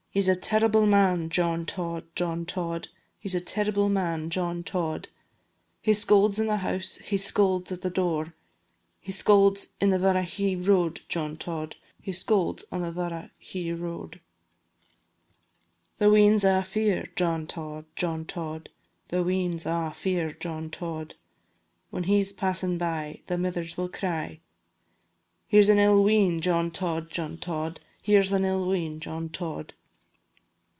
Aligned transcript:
He 0.13 0.19
's 0.19 0.27
a 0.27 0.35
terrible 0.35 0.85
man, 0.85 1.29
John 1.29 1.65
Tod, 1.65 2.03
John 2.17 2.45
Tod, 2.45 2.89
He 3.17 3.29
's 3.29 3.33
a 3.35 3.39
terrible 3.39 3.87
man, 3.87 4.29
John 4.29 4.61
Tod; 4.61 5.07
He 5.81 5.93
scolds 5.93 6.37
in 6.37 6.47
the 6.47 6.57
house, 6.57 6.97
He 6.97 7.15
scolds 7.17 7.71
at 7.71 7.81
the 7.81 7.89
door, 7.89 8.33
He 8.99 9.13
scolds 9.13 9.69
on 9.81 9.87
the 9.87 9.97
vera 9.97 10.25
hie 10.25 10.55
road, 10.55 10.99
John 11.07 11.37
Tod, 11.37 11.77
He 12.01 12.11
scolds 12.11 12.65
on 12.73 12.81
the 12.81 12.91
vera 12.91 13.31
hie 13.39 13.71
road. 13.71 14.19
The 15.97 16.09
weans 16.09 16.43
a' 16.43 16.61
fear 16.61 17.09
John 17.15 17.47
Tod, 17.47 17.85
John 17.95 18.25
Tod, 18.25 18.67
The 19.07 19.23
weans 19.23 19.65
a' 19.65 19.93
fear 19.95 20.33
John 20.33 20.69
Tod; 20.69 21.15
When 21.89 22.03
he 22.03 22.21
's 22.21 22.33
passing 22.33 22.77
by, 22.77 23.21
The 23.27 23.35
mithers 23.37 23.77
will 23.77 23.87
cry, 23.87 24.41
Here 25.47 25.63
's 25.63 25.69
an 25.69 25.79
ill 25.79 26.03
wean, 26.03 26.41
John 26.41 26.69
Tod, 26.69 27.09
John 27.09 27.37
Tod, 27.37 27.79
Here 28.01 28.21
's 28.21 28.33
an 28.33 28.43
ill 28.43 28.65
wean, 28.67 28.99
John 28.99 29.29
Tod. 29.29 29.73